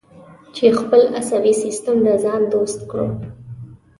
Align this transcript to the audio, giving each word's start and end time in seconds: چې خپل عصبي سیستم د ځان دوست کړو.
چې 0.55 0.65
خپل 0.79 1.01
عصبي 1.19 1.53
سیستم 1.63 1.95
د 2.05 2.07
ځان 2.23 2.41
دوست 2.53 2.79
کړو. 2.89 3.07